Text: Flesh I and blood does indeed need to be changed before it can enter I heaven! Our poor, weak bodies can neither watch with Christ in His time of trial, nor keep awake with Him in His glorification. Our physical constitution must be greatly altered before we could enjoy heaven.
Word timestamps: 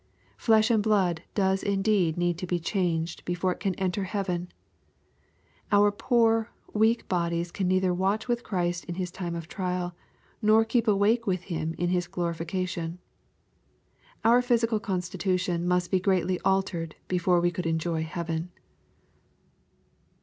Flesh 0.35 0.71
I 0.71 0.73
and 0.73 0.81
blood 0.81 1.21
does 1.35 1.61
indeed 1.61 2.17
need 2.17 2.39
to 2.39 2.47
be 2.47 2.59
changed 2.59 3.23
before 3.23 3.51
it 3.51 3.59
can 3.59 3.75
enter 3.75 4.01
I 4.01 4.05
heaven! 4.05 4.51
Our 5.71 5.91
poor, 5.91 6.49
weak 6.73 7.07
bodies 7.07 7.51
can 7.51 7.67
neither 7.67 7.93
watch 7.93 8.27
with 8.27 8.41
Christ 8.43 8.83
in 8.85 8.95
His 8.95 9.11
time 9.11 9.35
of 9.35 9.47
trial, 9.47 9.93
nor 10.41 10.65
keep 10.65 10.87
awake 10.87 11.27
with 11.27 11.43
Him 11.43 11.75
in 11.77 11.89
His 11.89 12.07
glorification. 12.07 12.97
Our 14.25 14.41
physical 14.41 14.79
constitution 14.79 15.67
must 15.67 15.91
be 15.91 15.99
greatly 15.99 16.39
altered 16.39 16.95
before 17.07 17.39
we 17.39 17.51
could 17.51 17.67
enjoy 17.67 18.01
heaven. 18.01 18.49